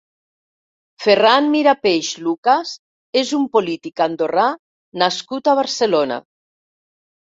Ferran 1.05 1.49
Mirapeix 1.57 2.09
Lucas 2.29 2.73
és 3.23 3.37
un 3.43 3.47
polític 3.59 4.07
andorrà 4.09 4.51
nascut 5.07 5.55
a 5.57 5.61
Barcelona. 5.65 6.23